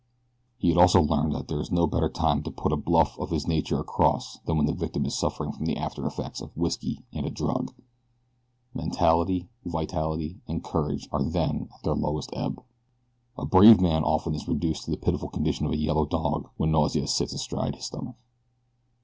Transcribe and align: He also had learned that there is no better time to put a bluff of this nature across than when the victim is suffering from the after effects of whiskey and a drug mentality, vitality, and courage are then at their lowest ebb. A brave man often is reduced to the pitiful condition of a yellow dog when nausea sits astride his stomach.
He 0.57 0.75
also 0.75 1.01
had 1.01 1.11
learned 1.11 1.33
that 1.35 1.47
there 1.47 1.59
is 1.61 1.69
no 1.71 1.85
better 1.85 2.09
time 2.09 2.41
to 2.41 2.49
put 2.49 2.71
a 2.71 2.75
bluff 2.75 3.19
of 3.19 3.29
this 3.29 3.45
nature 3.47 3.79
across 3.79 4.39
than 4.47 4.57
when 4.57 4.65
the 4.65 4.73
victim 4.73 5.05
is 5.05 5.15
suffering 5.15 5.51
from 5.51 5.67
the 5.67 5.77
after 5.77 6.07
effects 6.07 6.41
of 6.41 6.49
whiskey 6.57 7.05
and 7.13 7.23
a 7.23 7.29
drug 7.29 7.71
mentality, 8.73 9.47
vitality, 9.63 10.39
and 10.47 10.63
courage 10.63 11.07
are 11.11 11.23
then 11.23 11.69
at 11.75 11.83
their 11.83 11.93
lowest 11.93 12.31
ebb. 12.33 12.63
A 13.37 13.45
brave 13.45 13.79
man 13.79 14.03
often 14.03 14.33
is 14.33 14.47
reduced 14.47 14.85
to 14.85 14.89
the 14.89 14.97
pitiful 14.97 15.29
condition 15.29 15.67
of 15.67 15.71
a 15.71 15.77
yellow 15.77 16.07
dog 16.07 16.49
when 16.57 16.71
nausea 16.71 17.05
sits 17.05 17.33
astride 17.33 17.75
his 17.75 17.85
stomach. 17.85 18.15